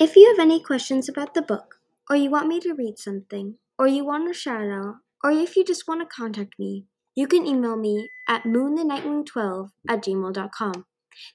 [0.00, 3.56] If you have any questions about the book, or you want me to read something,
[3.76, 6.84] or you want a shout out, or if you just want to contact me,
[7.16, 10.86] you can email me at moonthenightwing12 at gmail.com.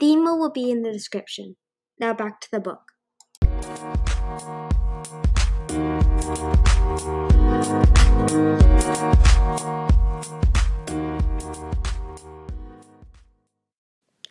[0.00, 1.54] The email will be in the description.
[2.00, 2.90] Now back to the book.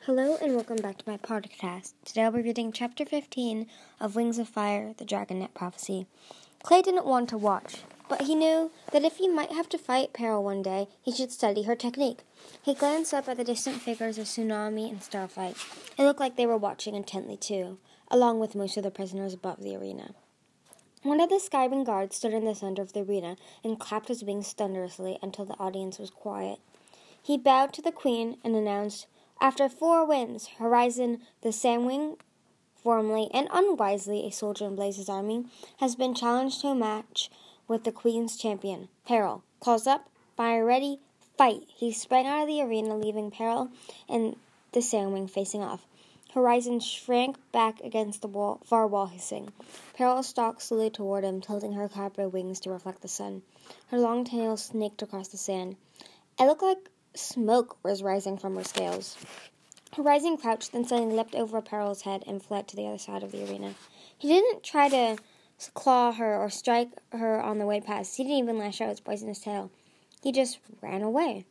[0.08, 1.92] Hello and welcome back to my podcast.
[2.05, 3.68] Today I'll be reading chapter 15
[4.00, 6.07] of Wings of Fire, the Dragonet Prophecy.
[6.64, 10.14] Clay didn't want to watch, but he knew that if he might have to fight
[10.14, 12.21] Peril one day, he should study her technique.
[12.62, 15.57] He glanced up at the distant figures of Tsunami and Starflight.
[15.98, 17.78] It looked like they were watching intently too,
[18.10, 20.12] along with most of the prisoners above the arena.
[21.04, 24.24] One of the Skywing guards stood in the center of the arena and clapped his
[24.24, 26.60] wings thunderously until the audience was quiet.
[27.21, 29.07] He bowed to the queen and announced,
[29.39, 32.17] after four wins, Horizon, the Sandwing,
[32.75, 35.45] formerly and unwisely a soldier in Blaze's army,
[35.80, 37.30] has been challenged to a match
[37.67, 39.44] with the Queen's champion, Peril.
[39.59, 41.00] Calls up, fire ready,
[41.38, 41.64] fight.
[41.67, 43.70] He sprang out of the arena, leaving Peril
[44.08, 44.36] and
[44.72, 45.86] the Sandwing facing off.
[46.34, 49.52] Horizon shrank back against the wall, far wall, hissing.
[49.95, 53.42] Peril stalked slowly toward him, tilting her copper wings to reflect the sun.
[53.88, 55.78] Her long tail snaked across the sand.
[56.40, 59.18] It looked like Smoke was rising from her scales.
[59.96, 63.32] Horizon crouched, then suddenly leapt over Peril's head and fled to the other side of
[63.32, 63.74] the arena.
[64.16, 65.18] He didn't try to
[65.74, 68.18] claw her or strike her on the way past.
[68.18, 69.72] He didn't even lash out his poisonous tail.
[70.22, 71.46] He just ran away.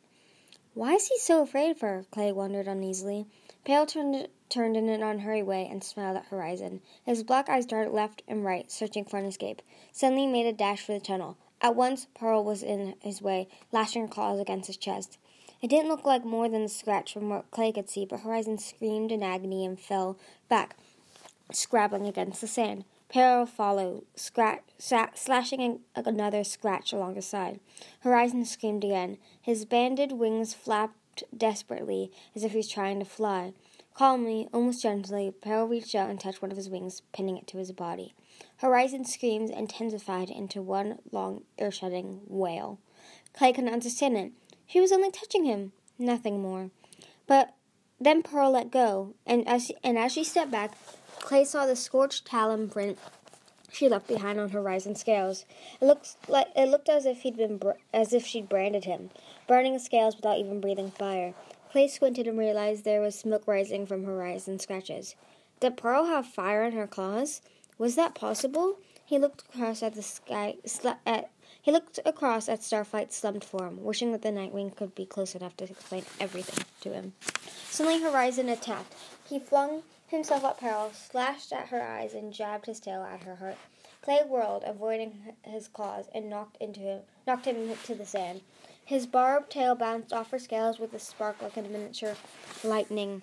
[0.74, 2.04] Why is he so afraid of her?
[2.12, 3.26] Clay wondered uneasily.
[3.64, 6.80] Peril turned, turned in an unhurried way and smiled at Horizon.
[7.04, 9.62] His black eyes darted left and right, searching for an escape.
[9.90, 11.36] Suddenly he made a dash for the tunnel.
[11.60, 15.18] At once, Peril was in his way, lashing her claws against his chest.
[15.62, 18.58] It didn't look like more than a scratch from what Clay could see, but Horizon
[18.58, 20.18] screamed in agony and fell
[20.48, 20.76] back,
[21.52, 22.84] scrabbling against the sand.
[23.08, 27.60] Peril followed, scratch, slashing another scratch along his side.
[28.00, 29.16] Horizon screamed again.
[29.40, 33.52] His banded wings flapped desperately, as if he was trying to fly.
[33.94, 37.58] Calmly, almost gently, Peril reached out and touched one of his wings, pinning it to
[37.58, 38.14] his body.
[38.58, 42.78] Horizon's screams intensified into one long, ear-shutting wail.
[43.32, 44.32] Clay couldn't understand it.
[44.66, 46.70] She was only touching him, nothing more.
[47.26, 47.54] But
[48.00, 50.76] then Peril let go, and as she, and as she stepped back,
[51.20, 52.98] Clay saw the scorched talon print
[53.72, 55.44] she left behind on Horizon's scales.
[55.80, 57.60] It looked like it looked as if he'd been
[57.92, 59.10] as if she'd branded him,
[59.46, 61.34] burning scales without even breathing fire.
[61.70, 65.14] Clay squinted and realized there was smoke rising from Horizon's scratches.
[65.60, 67.42] Did Peril have fire in her claws?
[67.76, 68.78] Was that possible?
[69.04, 70.56] He looked across at the sky,
[71.04, 71.30] at
[71.66, 75.56] he looked across at Starflight's slumped form, wishing that the Nightwing could be close enough
[75.56, 77.12] to explain everything to him.
[77.68, 78.94] Suddenly, Horizon attacked.
[79.28, 83.34] He flung himself at Peril, slashed at her eyes, and jabbed his tail at her
[83.34, 83.56] heart.
[84.00, 88.42] Clay whirled, avoiding his claws, and knocked into him, knocked him to the sand.
[88.84, 92.14] His barbed tail bounced off her scales with a spark like a miniature
[92.62, 93.22] lightning,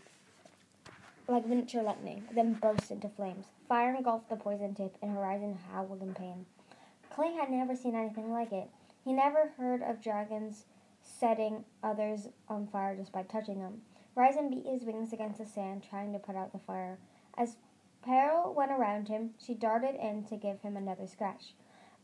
[1.29, 3.45] like miniature lightning, then burst into flames.
[3.69, 6.45] Fire engulfed the poison tip, and Horizon howled in pain.
[7.13, 8.69] Clay had never seen anything like it.
[9.06, 10.66] He never heard of dragons
[11.03, 13.81] setting others on fire just by touching them.
[14.16, 16.97] Horizon beat his wings against the sand, trying to put out the fire.
[17.38, 17.57] As
[18.02, 21.53] Peril went around him, she darted in to give him another scratch.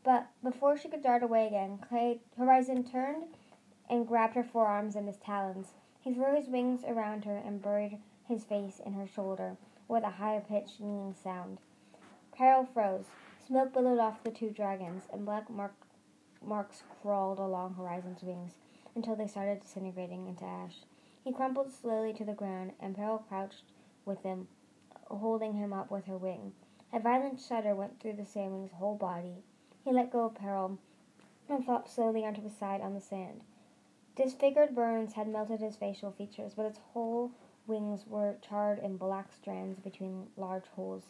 [0.04, 3.26] But before she could dart away again, Clay Horizon turned
[3.90, 5.74] and grabbed her forearms in his talons.
[6.00, 10.10] He threw his wings around her and buried his face in her shoulder with a
[10.12, 11.58] high pitched, meaning sound.
[12.32, 13.06] Peril froze.
[13.50, 15.74] Smoke billowed off the two dragons, and black mark,
[16.46, 18.54] marks crawled along Horizon's wings
[18.94, 20.84] until they started disintegrating into ash.
[21.24, 23.64] He crumpled slowly to the ground, and Peril crouched
[24.06, 24.50] with him,
[25.08, 26.54] holding him up with her wing.
[26.94, 29.42] A violent shudder went through the Sandwing's whole body.
[29.84, 30.78] He let go of Peril
[31.50, 33.42] and flopped slowly onto his side on the sand.
[34.16, 37.32] Disfigured burns had melted his facial features, but his whole
[37.66, 41.08] wings were charred in black strands between large holes.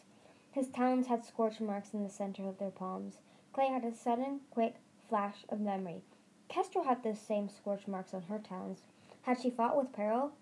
[0.52, 3.18] His talons had scorch marks in the center of their palms.
[3.52, 4.74] Clay had a sudden, quick
[5.08, 6.02] flash of memory.
[6.48, 8.82] Kestrel had those same scorch marks on her talons.
[9.22, 10.32] Had she fought with Peril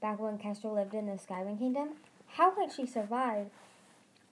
[0.00, 1.90] back when Kestrel lived in the Skywing Kingdom?
[2.26, 3.50] How had she survived?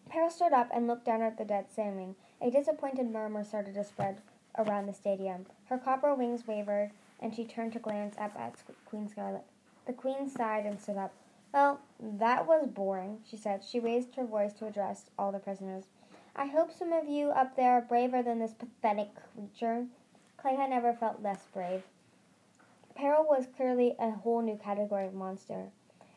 [0.08, 2.16] Peril stood up and looked down at the dead Sandwing.
[2.40, 4.20] A disappointed murmur started to spread
[4.58, 5.46] around the stadium.
[5.66, 8.56] Her copper wings wavered, and she turned to glance up at
[8.86, 9.44] Queen Scarlet.
[9.86, 11.14] The Queen sighed and stood up.
[11.52, 13.62] Well, that was boring, she said.
[13.62, 15.84] She raised her voice to address all the prisoners.
[16.34, 19.86] I hope some of you up there are braver than this pathetic creature.
[20.38, 21.82] Clay had never felt less brave.
[22.94, 25.68] Peril was clearly a whole new category of monster.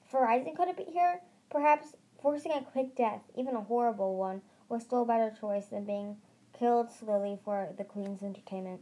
[0.05, 1.95] If Horizon couldn't be here, perhaps
[2.25, 6.17] Forcing a quick death, even a horrible one, was still a better choice than being
[6.57, 8.81] killed slowly for the queen's entertainment.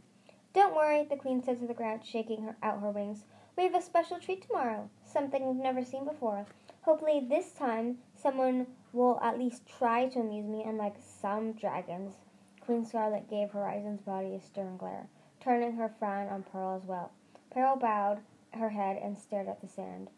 [0.54, 3.24] Don't worry, the queen said to the crowd, shaking her, out her wings.
[3.56, 6.44] We have a special treat tomorrow, something we've never seen before.
[6.82, 12.16] Hopefully, this time, someone will at least try to amuse me, unlike some dragons.
[12.60, 15.06] Queen Scarlet gave Horizon's body a stern glare,
[15.40, 17.12] turning her frown on Peril as well.
[17.50, 18.22] Peril bowed
[18.54, 20.10] her head and stared at the sand.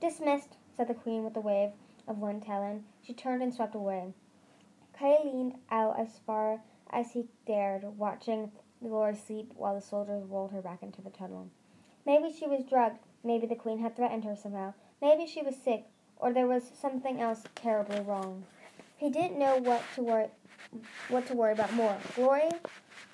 [0.00, 1.72] Dismissed, said the queen with a wave
[2.06, 2.84] of one talon.
[3.02, 4.14] She turned and swept away.
[4.96, 6.60] Clay leaned out as far
[6.90, 11.10] as he dared, watching the Lord sleep while the soldiers rolled her back into the
[11.10, 11.50] tunnel.
[12.06, 13.00] Maybe she was drugged.
[13.24, 14.74] Maybe the queen had threatened her somehow.
[15.02, 15.84] Maybe she was sick,
[16.16, 18.44] or there was something else terribly wrong.
[18.96, 20.28] He didn't know what to worry
[21.08, 21.96] what to worry about more.
[22.14, 22.48] Glory,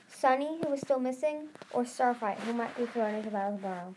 [0.09, 3.95] Sunny, who was still missing, or Starflight, who might be thrown into battle tomorrow.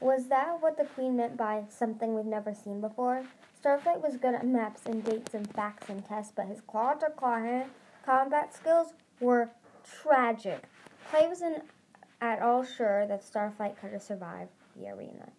[0.00, 3.24] Was that what the queen meant by something we've never seen before?
[3.60, 7.10] Starflight was good at maps and dates and facts and tests, but his claw to
[7.10, 7.64] claw
[8.06, 9.50] combat skills were
[9.84, 10.64] tragic.
[11.10, 11.64] Clay wasn't
[12.20, 15.30] at all sure that Starflight could have survived the arena.